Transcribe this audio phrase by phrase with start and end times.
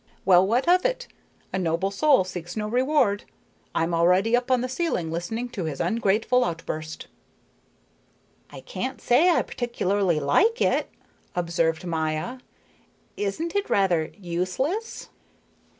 [0.25, 1.07] Well, what of it?
[1.53, 3.23] A noble soul seeks no reward.
[3.75, 7.05] I'm already up on the ceiling listening to his ungrateful outburst."
[8.49, 10.89] "I can't say I particularly like it,"
[11.35, 12.39] observed Maya.
[13.15, 15.09] "Isn't it rather useless?"